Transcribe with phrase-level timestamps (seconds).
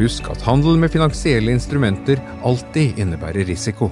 [0.00, 3.90] Husk at handel med finansielle instrumenter alltid innebærer risiko.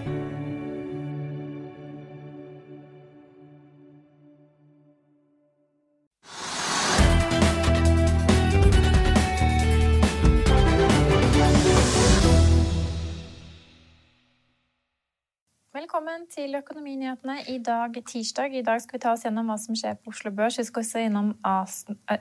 [16.49, 18.55] Til Økonominyhetene i dag tirsdag.
[18.57, 20.57] I dag skal vi ta oss gjennom hva som skjer på Oslo Børs.
[20.57, 21.35] Vi skal også innom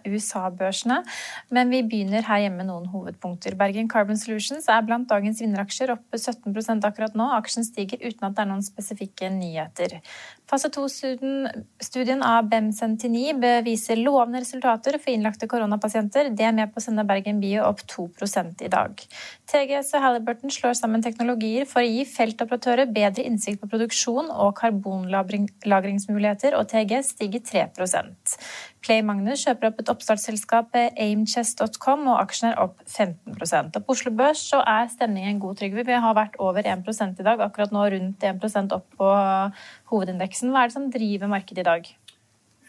[0.03, 0.97] USA-børsene.
[1.55, 3.55] Men vi begynner her hjemme med noen hovedpunkter.
[3.59, 7.29] Bergen Carbon Solutions er blant dagens vinneraksjer, oppe 17% akkurat nå.
[7.37, 9.99] Aksjen stiger uten at det er noen spesifikke nyheter.
[10.47, 16.33] Fase 2-studien av Bemsentinib beviser lovende resultater for innlagte koronapasienter.
[16.35, 18.09] Det er med på å sende Bergen Bio opp 2
[18.65, 19.07] i dag.
[19.47, 24.55] TGS og Halliburton slår sammen teknologier for å gi feltoperatører bedre innsikt på produksjon og
[24.57, 27.85] karbonlagringsmuligheter, og TG stiger 3
[28.81, 34.11] Play Magnus kjøper opp et oppstartsselskap, aimchess.com, og aksjen er opp 15 og På Oslo
[34.11, 35.85] Børs så er stemningen god, Trygve.
[35.85, 39.11] Vi har vært over 1 i dag, akkurat nå rundt 1% opp på
[39.91, 40.49] hovedindeksen.
[40.49, 41.93] Hva er det som driver markedet i dag?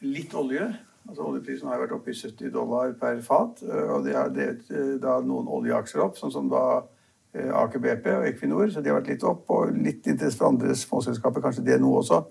[0.02, 0.68] Litt olje.
[1.08, 3.62] Altså Oljeprisen har vært oppe i 70 dollar per fat.
[3.64, 6.82] Og det er, det er da noen oljeaksjer opp, sånn som da
[7.34, 8.70] Aker BP og Equinor.
[8.72, 9.44] Så de har vært litt opp.
[9.54, 12.22] Og litt interesse for andre småselskaper, kanskje det nå også.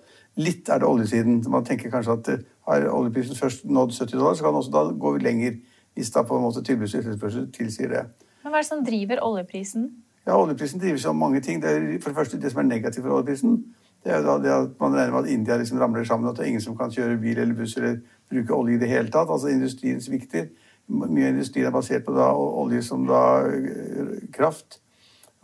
[0.41, 1.41] Litt er det oljesiden.
[1.53, 4.75] Man tenker kanskje at eh, har oljeprisen først nådd 70 dollar, så kan den også
[4.75, 5.59] da gå lenger.
[5.97, 8.03] Hvis da på en måte tilbuds- og etterspørsel tilsier det.
[8.43, 9.89] Men hva er det som driver oljeprisen?
[10.27, 11.61] Ja, Oljeprisen drives av mange ting.
[11.63, 13.61] Det er for det første det som er negativt for oljeprisen.
[14.03, 16.37] Det er jo da det at man regner med at India liksom ramler sammen, at
[16.37, 17.97] det er ingen som kan kjøre bil eller buss eller
[18.29, 19.31] bruke olje i det hele tatt.
[19.31, 20.49] Altså industrien svikter.
[20.87, 24.79] Mye av industrien er basert på da olje som da eh, kraft.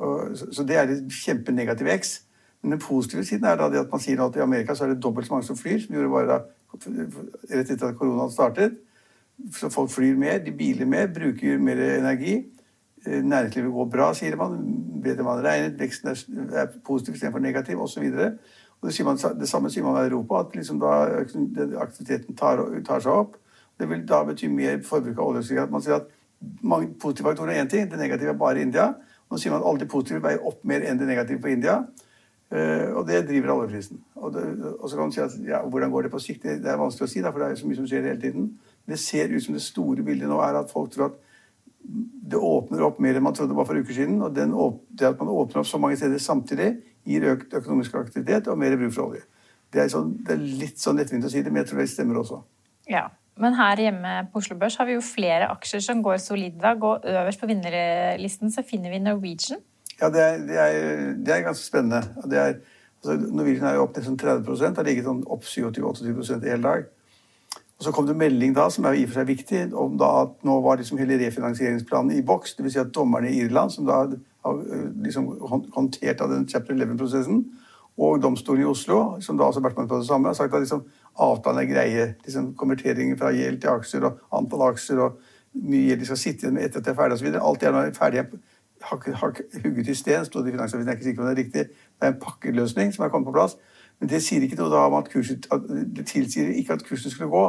[0.03, 2.15] Og, så det er en kjempenegativ X.
[2.63, 4.93] Men den positive siden er da det at man sier at i Amerika så er
[4.93, 6.37] det dobbelt så mange som flyr, som gjorde bare da,
[7.51, 8.77] rett etter at koronaen startet.
[9.51, 12.37] Så folk flyr mer, de biler mer, bruker mer energi.
[13.05, 14.59] Eh, næringslivet går bra, sier man.
[15.03, 16.13] Bedre man regnet, veksten
[16.55, 18.03] er positiv istedenfor negativ, osv.
[18.03, 20.93] Det, man, det samme sier man i Europa, at liksom da
[21.83, 23.35] aktiviteten tar, tar, seg opp.
[23.79, 25.65] Det vil da bety mer forbruk av olje.
[25.71, 26.07] Man sier at
[26.61, 28.93] mange positive faktorer er én ting, det negative er bare India.
[29.33, 31.79] Nå sier man at alle de positive veier opp mer enn det negative på India.
[32.53, 33.97] Uh, og det driver oljeprisen.
[34.19, 36.44] Og, og, så kan man si at ja, hvordan går det på sikt?
[36.45, 38.51] Det, er vanskelig å si, da, for det er så mye som skjer hele tiden.
[38.85, 41.17] Det ser ut som det store bildet nå er at folk tror at
[42.29, 44.21] det åpner opp mer enn man trodde bare for uker siden.
[44.21, 44.53] Og den,
[44.94, 46.69] det at man åpner opp så mange steder samtidig,
[47.09, 49.25] gir økt økonomisk aktivitet og mer bruk for olje.
[49.73, 51.89] Det er, sånn, det er litt sånn lettvint å si det, men jeg tror det
[51.89, 52.44] stemmer også.
[52.91, 53.07] Ja,
[53.41, 56.62] Men her hjemme på Oslo Børs har vi jo flere aksjer som går solid i
[56.62, 56.83] dag.
[56.83, 59.62] Og øverst på vinnerlisten så finner vi Norwegian.
[60.01, 62.03] Ja, det er, det er, det er ganske spennende.
[62.30, 62.59] Er,
[63.01, 66.85] altså, Norwegian er jo opp nesten 30% har ligget sånn opp 27-28 i hele dag.
[67.77, 70.12] Og Så kom det melding da, som er i og for seg viktig, om da
[70.27, 72.53] at nå var liksom hele refinansieringsplanen i boks.
[72.59, 72.75] Dvs.
[72.75, 74.13] Si at dommerne i Irland, som da har
[75.03, 75.31] liksom
[75.74, 77.44] håndtert av den chapter 11-prosessen,
[77.97, 80.53] og domstolen i Oslo, som da også har vært med på det samme, har sagt
[80.53, 80.85] at liksom,
[81.19, 82.07] avtalen er greie.
[82.25, 85.19] Liksom, konverteringer fra gjeld til aksjer og antall aksjer og
[85.54, 87.36] mye gjeld de skal sitte igjen med etter at det er ferdig osv.
[87.50, 88.24] Alt er nå ferdig
[89.63, 90.88] hugget i sten, sto det i Finansavisen.
[90.88, 91.68] Jeg er ikke sikker på om det er riktig.
[91.69, 93.56] Det er en pakkeløsning som er kommet på plass.
[94.00, 94.57] Men det ikke
[95.13, 95.45] kurset,
[95.95, 97.45] det tilsier ikke at kursen skulle gå.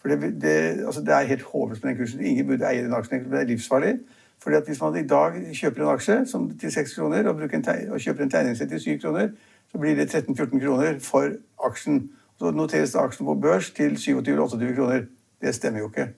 [0.00, 0.54] For det, det,
[0.86, 2.20] altså det er helt håpløst med den kursen.
[2.20, 3.98] Ingen burde eie den aksjen, men det er livsfarlig.
[4.42, 6.24] Fordi at Hvis man i dag kjøper en aksje
[6.60, 9.28] til 6 kroner og, en og kjøper en tegningssett til 7 kroner,
[9.72, 11.30] så blir det 13-14 kroner for
[11.64, 12.10] aksjen.
[12.38, 15.06] Så noteres det aksjen på børs til 27-28 kroner.
[15.42, 16.12] Det stemmer jo ikke.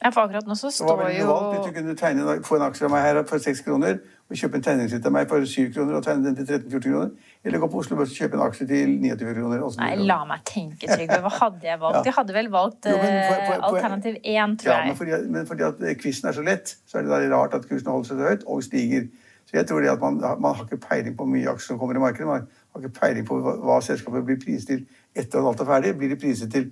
[0.00, 2.86] Ja, for akkurat nå så står jo valgt, Hvis du kunne tegne, få en aksje
[2.86, 3.98] av meg her for 6 kroner,
[4.30, 7.10] og kjøpe en tegningssett av meg for 7 kroner og tegne den til 13-14 kroner,
[7.44, 9.64] eller gå på Oslo Børs og kjøpe en aksje til 29 kroner.
[9.82, 11.18] Nei, la meg tenke, Trygve.
[11.26, 11.98] Hva hadde jeg valgt?
[12.00, 12.04] ja.
[12.08, 14.86] Jeg hadde vel valgt jo, for, for, for, alternativ 1, tror ja, jeg.
[14.86, 17.68] Men fordi, men fordi at quizen er så lett, så er det da rart at
[17.68, 19.10] kursen holder seg så høyt og stiger.
[19.50, 21.78] Så jeg tror det at man, man har ikke peiling på hvor mye aksjer som
[21.82, 22.26] kommer i markedet.
[22.30, 24.84] Man har ikke peiling på hva, hva selskapet blir priset til
[25.14, 25.96] etter at alt er ferdig.
[25.98, 26.70] Blir de priset til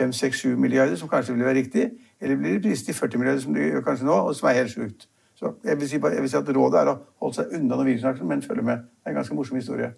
[0.00, 1.90] 5-6-7 milliarder, som kanskje ville være riktig?
[2.20, 4.58] Eller blir de priset til 40 milliarder, som de gjør kanskje nå, og som er
[4.62, 5.08] helt sjukt?
[5.34, 8.28] Så jeg vil, si, jeg vil si at Rådet er å holde seg unna Norwegian-aksjen,
[8.30, 8.86] men følge med.
[8.86, 9.90] Det er en ganske morsom historie.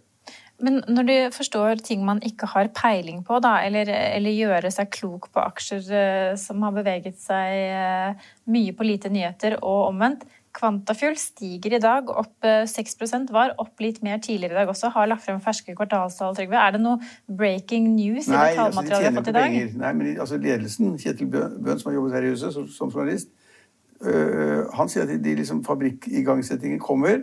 [0.64, 4.88] Men når du forstår ting man ikke har peiling på, da, eller, eller gjøre seg
[4.94, 10.24] klok på aksjer uh, som har beveget seg uh, mye på lite nyheter, og omvendt
[10.56, 14.88] Kvantafuel stiger i dag, opp 6 eh, var opp litt mer tidligere i dag også.
[14.94, 16.56] Har lagt frem ferske kvartalstall, Trygve.
[16.56, 16.96] Er det noe
[17.28, 19.48] breaking news Nei, i det tallmaterialet altså, vi har fått i dag?
[19.50, 19.74] Penger.
[19.82, 23.32] Nei, men altså ledelsen, Kjetil Bøhn, som har jobbet her i huset som, som journalist,
[24.00, 27.20] øh, han sier at de, de liksom, fabrikkigangsettingen kommer,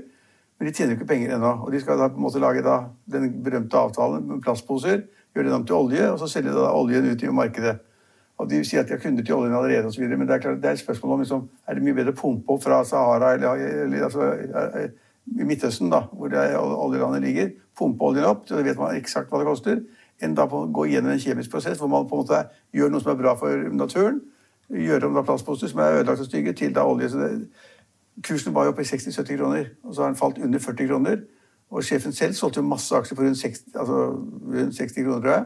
[0.60, 1.56] men de tjener ikke penger ennå.
[1.66, 5.50] Og de skal da på en måte lage da, den berømte avtalen med plastposer, gjøre
[5.50, 7.80] den om til olje, og så selge da oljen ut i markedet.
[8.44, 10.04] Og De sier at de har kunder til oljen allerede osv.
[10.04, 12.20] Men det er klart, det er et spørsmål om liksom, er det mye bedre å
[12.20, 14.30] pumpe opp fra Sahara eller, eller altså,
[15.32, 16.34] i Midtøsten, da, hvor
[16.84, 19.80] oljelandet ligger, pumpe oljen opp, så vet man eksakt hva det koster,
[20.24, 22.42] enn da på å gå gjennom en kjemisk prosess hvor man på en måte
[22.76, 24.20] gjør noe som er bra for naturen,
[24.74, 27.10] gjøre om da plastposter som er ødelagt og stygge, til da olje.
[28.24, 31.24] Kursen var jo på 60-70 kroner, og så har den falt under 40 kroner.
[31.74, 34.00] Og sjefen selv solgte jo masse aksjer for rundt 60, altså
[34.54, 35.46] rundt 60 kroner, tror jeg.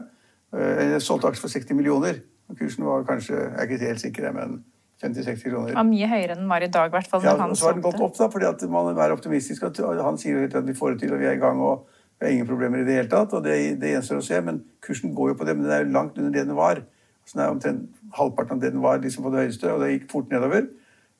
[0.58, 2.20] Eh, solgte aksjer for 60 millioner.
[2.56, 4.58] Kursen var kanskje, jeg er ikke helt sikker, men
[5.02, 5.74] 50-60 kroner.
[5.76, 7.22] var mye høyere enn den var i dag, i hvert fall.
[7.22, 9.66] Ja, så har den gått opp, da, fordi at man er optimistisk.
[9.84, 11.86] Han sier jo at vi får det til, og vi er i gang, og
[12.18, 13.36] vi har ingen problemer i det hele tatt.
[13.36, 15.54] og Det, det gjenstår å se, men kursen går jo på det.
[15.56, 16.82] Men den er jo langt under det den var.
[17.28, 19.92] Så den er omtrent halvparten av det den var liksom på det høyeste, og det
[19.92, 20.66] gikk fort nedover.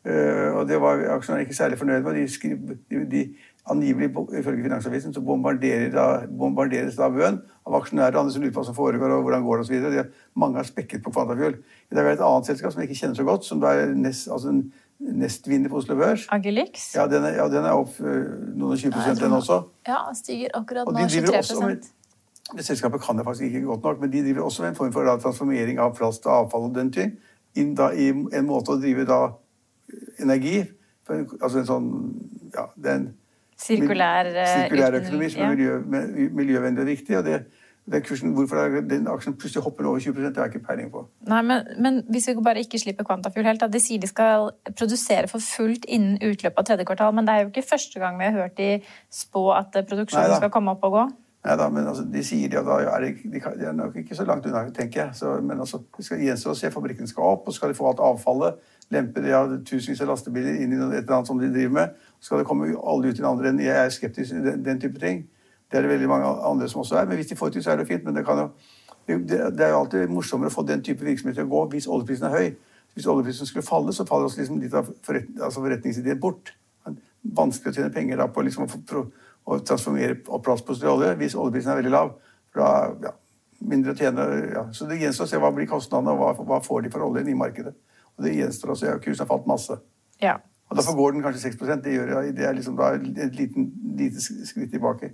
[0.09, 2.17] Uh, og det var aksjonærene ikke særlig fornøyd med.
[2.17, 2.55] De, skri,
[2.91, 3.23] de, de
[3.69, 4.09] angivelig,
[4.39, 6.07] ifølge Finansavisen, så da,
[6.39, 9.45] bombarderes da Bøen av aksjonærer og andre som lurer på hva som foregår og hvordan
[9.45, 9.99] går det osv.
[10.35, 11.59] Mange har spekket på Quantafuel.
[11.91, 14.55] Det er et annet selskap som jeg ikke kjenner så godt, som er nest, altså
[14.55, 14.65] en
[14.99, 16.27] nestvinner på Oslo Børs.
[16.33, 16.95] Agilix?
[16.97, 19.61] Ja, den er, ja, den er opp uh, noen og 20 prosent, den også.
[19.89, 21.79] Ja, stiger akkurat nå 23
[22.57, 24.93] det Selskapet kan jeg faktisk ikke godt nok, men de driver også med en form
[24.93, 27.11] for da, transformering av plast og avfall og den ting.
[27.61, 29.19] Inn da, I en måte å drive da
[30.19, 30.59] energi
[31.09, 31.89] Altså en sånn
[32.53, 33.09] Ja, det er en
[33.59, 35.79] Sirkulær, sirkulær økonomi som er miljø,
[36.31, 37.17] miljøvennlig og riktig.
[37.19, 37.41] og det,
[37.91, 41.03] den kursen, Hvorfor den aksjen plutselig hopper over 20 det har jeg ikke peiling på.
[41.27, 44.51] Nei, men, men, hvis vi bare ikke slipper Quantafuel helt, da, De sier de skal
[44.79, 48.21] produsere for fullt innen utløpet av tredje kvartal, men det er jo ikke første gang
[48.21, 48.71] vi har hørt de
[49.11, 51.09] spå at produksjonen skal komme opp og gå?
[51.49, 54.17] Nei da, men altså, de sier det, da er de, de, de, er nok ikke
[54.19, 55.15] så langt unna, tenker jeg.
[55.15, 56.71] Så, men altså, det skal gjenstå å se.
[56.75, 58.59] Fabrikken skal opp, og så skal de få alt avfallet.
[58.91, 61.97] Lempe ja, tusenvis av lastebiler inn i et eller annet som de driver med.
[62.25, 63.67] Skal det komme alle ut i den andre enden?
[63.67, 65.27] Jeg er skeptisk til den, den, type ting.
[65.69, 67.09] Det er det veldig mange andre som også er.
[67.09, 68.05] Men hvis de får til, så er det fint.
[68.05, 71.45] Men det, jo, det, det er jo alltid morsommere å få den type virksomhet til
[71.45, 72.49] å gå hvis oljeprisen er høy.
[72.97, 76.55] Hvis oljeprisen skulle falle, så faller også liksom litt av forret, altså forretningsideen bort.
[77.37, 79.05] Vanskelig å tjene penger da på liksom å,
[79.53, 82.17] å transformere oppblåspost til olje hvis oljeprisen er veldig lav.
[82.49, 83.13] For da, ja,
[83.69, 84.65] mindre å tjene, ja.
[84.73, 87.29] Så det gjenstår å se hva blir kostnadene, og hva, hva får de for oljen
[87.29, 87.77] i markedet.
[88.19, 88.87] Og det gjenstår også.
[88.87, 88.99] se.
[89.05, 89.79] Kursen har falt masse.
[90.23, 90.37] Ja.
[90.69, 94.21] Og Derfor går den kanskje 6% Det, gjør, det er liksom da et liten, lite
[94.21, 95.13] skritt tilbake.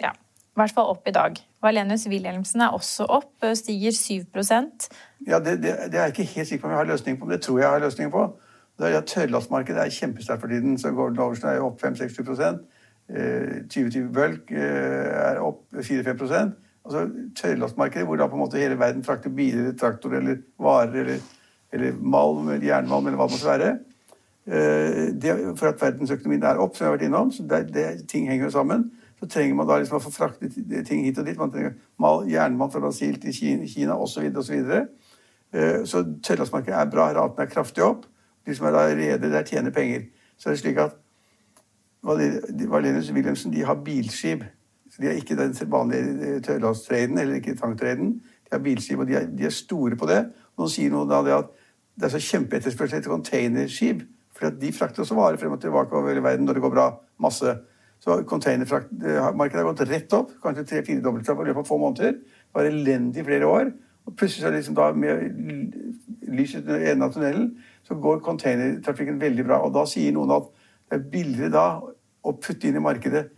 [0.00, 0.10] Ja.
[0.54, 1.38] I hvert fall opp i dag.
[1.62, 4.88] Valenius Wilhelmsen er også opp, stiger 7%
[5.26, 7.26] Ja, det, det, det, er jeg ikke helt sikker på om jeg har løsning på,
[7.26, 8.26] men det tror jeg jeg har løsning på.
[8.78, 10.78] Det er Tørrlastmarkedet er kjempesterkt for tiden.
[10.78, 12.20] så Gordon Oversen er opp 5-60
[13.08, 16.22] eh, 2020 Bulk eh, er opp 4-5
[16.84, 17.08] Altså
[17.40, 21.22] Tørrlastmarkedet, hvor da på en måte hele verden frakter biler, traktorer eller varer eller,
[21.74, 23.74] eller malm, eller jernmalm eller hva det måtte være
[24.46, 27.86] Eh, det, for at verdensøkonomien er opp, som jeg har vært innom, så det, det,
[28.08, 28.90] ting henger sammen.
[29.20, 31.38] Så trenger man da liksom å få fraktet ting hit og dit.
[31.38, 34.26] Man trenger mal, jernmalm fra Brasil til Kina, Kina osv.
[34.28, 34.58] osv.
[34.68, 34.82] Så.
[35.54, 38.04] Eh, så sørlandsmarkedet er bra, raten er kraftig opp.
[38.44, 40.10] De som er da rede, der tjener penger.
[40.36, 40.98] Så er det slik at
[42.04, 44.44] Valenius Wilhelmsen de har bilskip.
[44.92, 48.18] Så De har ikke den vanlige tørrlasttraden eller ikke tanktraden.
[48.44, 50.20] De har bilskip, og de er, de er, store på det.
[50.58, 51.63] Noen sier noe da det at
[51.94, 54.02] det er så kjempeetterspørsel etter containerskip
[54.34, 56.88] for de frakter også varer frem og tilbake over hele verden når det går bra.
[57.22, 57.54] Masse.
[58.02, 62.18] Så containerfraktmarkedet har gått rett opp, kanskje tre-firedoblet seg i løpet av få måneder.
[62.18, 63.70] Det var elendig i flere år.
[64.04, 65.78] Og plutselig så liksom da med
[66.34, 67.46] lyset i enden av tunnelen,
[67.86, 69.62] så går containertrafikken veldig bra.
[69.64, 70.50] Og da sier noen at
[70.90, 73.28] det er billigere da å putte inn i markedet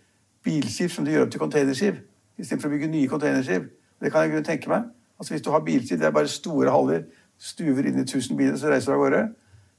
[0.46, 2.02] bilskip som de gjør opp til containerskip,
[2.38, 3.68] istedenfor å bygge nye containerskip.
[4.02, 4.90] Det kan jeg grunn tenke meg.
[5.20, 7.06] Altså Hvis du har bilskip, det er bare store haller,
[7.38, 9.22] stuver inn i 1000 biler, så reiser du av gårde.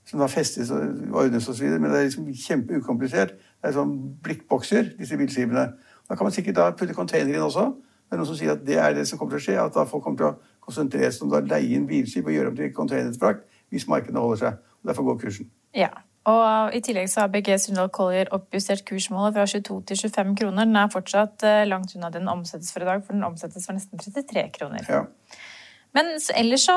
[0.08, 1.68] Som da festes og ordnes osv.
[1.68, 3.34] Men det er liksom kjempeukomplisert.
[3.36, 5.66] Det er sånn blikkbokser, disse bilskipene.
[6.08, 7.66] Da kan man sikkert da putte container inn også.
[8.08, 9.58] Det er noen som sier at det er det som kommer til å skje.
[9.66, 12.54] At da folk kommer til å konsentrere seg om å leie inn bilskip og gjøre
[12.54, 14.62] om til containerfrakt hvis markedene holder seg.
[14.80, 15.50] Og Derfor går kursen.
[15.76, 15.92] Ja,
[16.28, 20.68] og I tillegg så har BG Sundal Collier oppjustert kursmålet fra 22 til 25 kroner.
[20.68, 23.78] Den er fortsatt eh, langt unna den omsettes for i dag, for den omsettes for
[23.78, 24.88] nesten 33 kroner.
[24.92, 25.06] Ja.
[25.96, 26.76] Men ellers så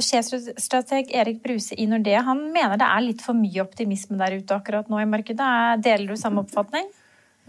[0.00, 4.56] Sjefsstrateg Erik Bruse i Nordea han mener det er litt for mye optimisme der ute
[4.56, 5.50] akkurat nå i markedet.
[5.84, 6.88] Deler du samme oppfatning?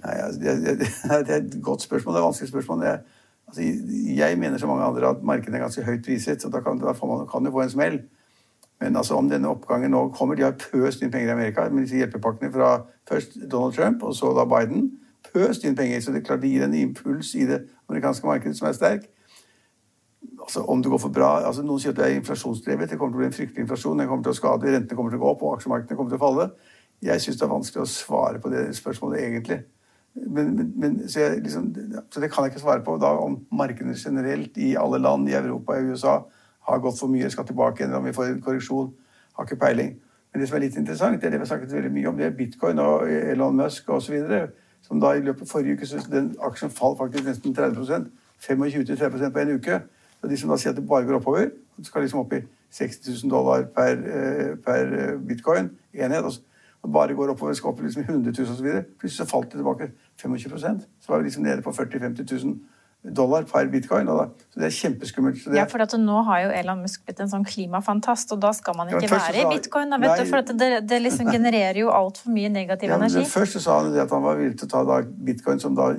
[0.03, 0.89] Nei, altså, det, det,
[1.27, 2.13] det, er et godt spørsmål.
[2.13, 2.83] Det er et vanskelig spørsmål.
[2.83, 2.93] Det,
[3.47, 3.69] altså,
[4.17, 6.93] jeg mener som mange andre at markedet er ganske høyt priset, så da kan, da
[7.03, 7.99] man, kan du få en smell.
[8.81, 11.87] Men altså, om denne oppgangen nå kommer De har pøst inn penger i Amerika med
[11.87, 14.91] disse hjelpepakkene fra først Donald Trump og så da Biden.
[15.33, 18.67] Pøst inn penger, så det klart det gir en impuls i det amerikanske markedet som
[18.69, 19.07] er sterk.
[20.47, 22.89] Altså, om det går for bra, altså Noen sier at det er inflasjonsdrevet.
[22.89, 23.99] Det kommer til å bli en fryktelig inflasjon.
[23.99, 26.19] Den kommer til å skade, Rentene kommer til å gå opp, og aksjemarkedene kommer til
[26.19, 26.45] å falle.
[27.03, 29.57] Jeg syns det er vanskelig å svare på det spørsmålet, egentlig.
[30.15, 31.65] Men, men, men så, jeg, liksom,
[32.07, 32.95] så, det kan jeg ikke svare på.
[33.01, 36.15] Da, om markedene generelt i alle land, i Europa og USA,
[36.69, 38.93] har gått for mye, skal tilbake eller om vi får en korreksjon,
[39.35, 39.91] har ikke peiling.
[40.31, 42.17] Men det som er litt interessant, det er det vi har snakket veldig mye om,
[42.17, 44.15] det er bitcoin og Elon Musk osv.
[44.87, 48.09] Som da i løpet av forrige uke den aksjen falt faktisk nesten 30%
[48.47, 49.79] 25-30% på en uke.
[50.27, 51.51] Så de som da sier at det bare går oppover,
[51.87, 52.41] skal liksom opp i
[52.75, 56.23] 60 000 dollar per, eh, per eh, bitcoin enhet.
[56.23, 56.41] Altså,
[56.83, 58.67] og bare går oppover, skal opp i liksom 100 000 osv.
[58.99, 63.15] Plutselig så falt det tilbake 25% Så var vi liksom nede på 40 000-50 000
[63.15, 64.05] dollar per bitcoin.
[64.05, 64.27] Da.
[64.53, 65.45] Så det er kjempeskummelt.
[65.45, 65.55] Det...
[65.55, 68.75] Ja, for at nå har jo Elon Musk blitt en sånn klimafantast, og da skal
[68.75, 69.95] man ikke ja, være i bitcoin.
[69.95, 73.23] Da, vet nei, du, for det, det liksom genererer jo altfor mye negativ ja, energi.
[73.31, 74.99] Først så sa han at han var villig til å ta da,
[75.31, 75.93] bitcoin som, da,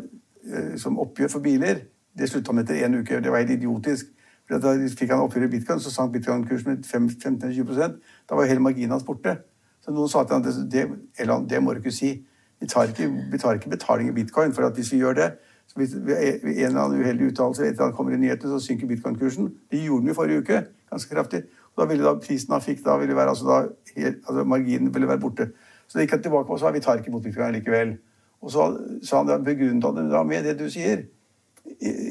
[0.76, 1.86] som oppgjør for biler.
[2.18, 3.22] Det slutta han etter én uke.
[3.24, 4.12] Det var helt idiotisk.
[4.48, 8.64] For Da fikk han oppgjør i bitcoin, så sank bitcoin-kursen med 15-20% Da var hele
[8.64, 9.36] marginen hans borte.
[9.84, 10.88] Så noen sa til han det,
[11.18, 12.14] eller det må du ikke si.
[12.60, 14.52] Vi tar ikke, vi tar ikke betaling i bitcoin.
[14.52, 15.30] For at hvis vi gjør det
[15.68, 16.00] så hvis en
[16.48, 19.50] eller annen uheldig uttalelse etter at kommer i nyhetene, så synker bitcoin-kursen.
[19.70, 21.42] Det gjorde den i forrige uke, ganske kraftig.
[21.76, 23.58] Og da ville da prisen han fikk, da ville være, altså da,
[24.00, 25.50] altså marginen ville være borte.
[25.88, 27.98] Så det gikk han tilbake på og sa vi tar ikke imot bitcoin likevel.
[28.40, 28.70] Og så
[29.04, 31.04] sa han da, begrunnet han det da med det du sier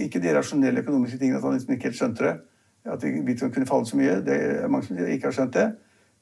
[0.05, 2.35] ikke de rasjonelle økonomiske tingene, at han liksom ikke helt skjønte det.
[2.87, 4.21] At bitcoin kunne falle så mye.
[4.25, 5.67] Det er mange som ikke har skjønt det.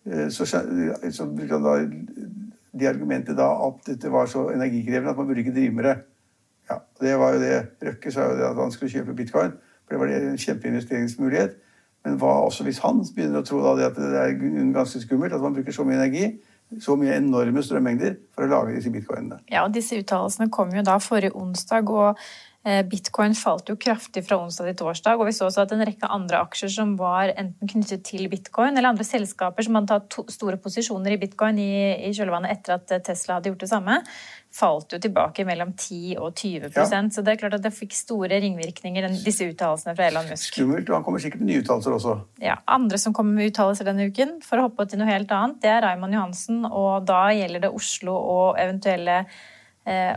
[0.06, 0.46] Eh, så,
[1.12, 1.76] så brukte han da
[2.76, 5.96] det argumentet da at dette var så energikrevende at man burde ikke drive med det.
[6.70, 9.54] Ja, Det var jo det Røkke sa jo det at han skulle kjøpe bitcoin.
[9.86, 11.56] For det var en kjempeinvesteringsmulighet.
[12.06, 14.36] Men hva også hvis han begynner å tro det at det er
[14.74, 16.36] ganske skummelt at man bruker så mye energi,
[16.82, 19.40] så mye enorme strømmengder for å lage disse bitcoinene.
[19.50, 21.90] Ja, og disse uttalelsene kom jo da forrige onsdag.
[21.90, 25.74] og Eh, bitcoin falt jo kraftig fra onsdag til torsdag, og vi så også at
[25.76, 29.92] en rekke andre aksjer som var enten knyttet til bitcoin, eller andre selskaper som hadde
[29.94, 31.70] tatt store posisjoner i bitcoin i,
[32.08, 34.00] i kjølvannet etter at Tesla hadde gjort det samme,
[34.56, 36.86] falt jo tilbake mellom 10 og 20 ja.
[37.12, 40.50] Så det er klart at det fikk store ringvirkninger, disse uttalelsene fra Elon Musk.
[40.54, 42.20] Skummelt, og han kommer sikkert med nye uttalelser også.
[42.42, 45.62] Ja, Andre som kommer med uttalelser denne uken, for å hoppe til noe helt annet,
[45.62, 49.55] det er Raymond Johansen, og da gjelder det Oslo og eventuelle Eh,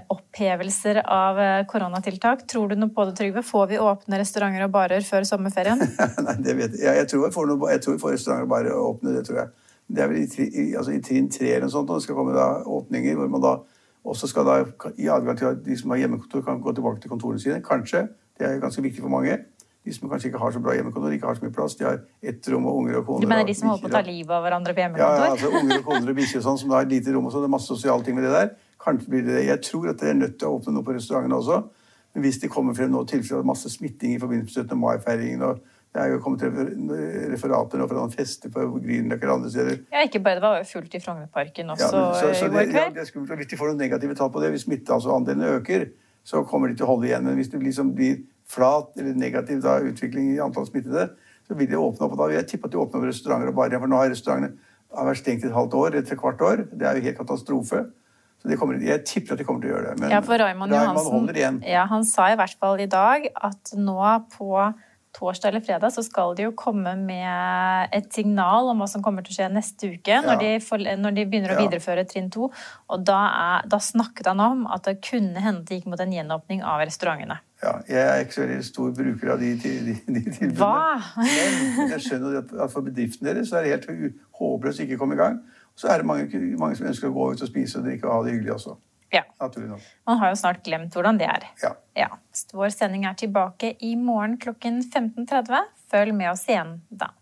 [0.08, 2.46] opphevelser av eh, koronatiltak.
[2.48, 3.42] Tror du noe på det, Trygve?
[3.44, 5.82] Får vi åpne restauranter og barer før sommerferien?
[6.26, 6.84] Nei, det vet jeg.
[6.86, 9.42] Ja, jeg, tror jeg, noe, jeg tror vi får restauranter og barer åpne, det tror
[9.42, 9.52] jeg.
[9.88, 12.16] Det er vel i, i, altså i trinn tre eller noe sånt, og det skal
[12.16, 13.52] komme da åpninger hvor man da
[14.08, 14.56] også skal da
[14.96, 17.60] gi adgang til at de som har hjemmekontor, kan gå tilbake til kontorene sine.
[17.64, 18.06] Kanskje.
[18.38, 19.36] Det er ganske viktig for mange.
[19.84, 21.76] De som kanskje ikke har så bra hjemmekontor, ikke har så mye plass.
[21.78, 23.26] De har ett rom og unger og koner.
[23.26, 25.20] Du mener de som holder på å ta livet av hverandre på hjemmekontor?
[25.20, 27.28] Ja, ja altså unger og koner og bikkjer og sånn, som da har lite rom
[27.28, 27.44] og sånn.
[27.44, 28.50] Det er masse sosiale ting med det der.
[28.88, 29.46] Kanskje blir det det.
[29.46, 31.62] Jeg tror at dere er nødt til å åpne noe på restaurantene også.
[32.16, 34.80] Men hvis det kommer frem nå tilfeller av masse smitting i forbindelse med 17.
[34.80, 35.60] mai-feiringen og
[35.94, 36.42] det er jo kommet
[37.32, 39.78] referater nå fra noen fester på Grünerløkka eller andre steder.
[39.94, 42.76] Ja, ikke bare det var fullt i Frognerparken også ja, så, så i går kveld.
[42.76, 43.32] Ja, det er skummelt.
[43.40, 45.86] Hvis de får noen negative tall på det, hvis smitteandelen altså, øker,
[46.28, 47.24] så kommer de til å holde igjen.
[47.24, 51.08] Men hvis det liksom blir flat eller negativ da, utvikling i antall smittede,
[51.48, 52.12] så vil de åpne opp.
[52.12, 53.80] og da vil Jeg tippe at de åpner opp restauranter og barer.
[53.80, 56.66] For nå har restaurantene vært stengt et halvt år, et kvart år.
[56.68, 57.86] Det er jo helt katastrofe.
[58.42, 60.02] Så kommer, jeg tipper at de kommer til å gjøre det.
[60.02, 63.98] Men ja, for Raymond Johansen ja, han sa i hvert fall i dag at nå
[64.36, 64.52] på
[65.18, 69.24] torsdag eller fredag så skal de jo komme med et signal om hva som kommer
[69.24, 72.50] til å skje neste uke, når, de, når de begynner å videreføre trinn to.
[72.92, 76.14] Og da, er, da, snakket han om at det kunne hende det gikk mot en
[76.14, 77.40] gjenåpning av restaurantene.
[77.64, 79.74] Ja, jeg er ikke så veldig stor bruker av de, de,
[80.06, 80.58] de tilbudene.
[80.60, 81.24] Hva?
[81.80, 85.18] Men jeg skjønner at, for bedriften deres så er det helt håpløst å ikke komme
[85.18, 85.40] i gang.
[85.78, 86.26] Så er det mange,
[86.58, 88.74] mange, som ønsker å gå ut og spise og drikke og ha det hyggelig også.
[89.14, 89.22] Ja.
[89.40, 89.84] Naturlig nok.
[90.10, 91.46] Man har jo snart glemt hvordan det er.
[91.62, 91.70] Ja.
[91.96, 92.08] ja.
[92.52, 95.70] Vår sending er tilbake i morgen klokken 15.30.
[95.88, 97.12] Følg med oss igjen da.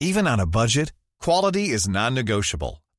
[0.00, 2.83] Even on a budget, quality is non-negotiable.